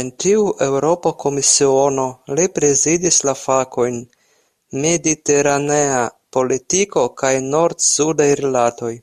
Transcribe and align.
En 0.00 0.10
tiu 0.24 0.42
Eŭropa 0.66 1.10
Komisiono, 1.24 2.04
li 2.40 2.44
prezidis 2.58 3.18
la 3.30 3.34
fakojn 3.40 3.98
"mediteranea 4.86 5.98
politiko 6.38 7.08
kaj 7.24 7.34
nord-sudaj 7.50 8.30
rilatoj". 8.44 8.94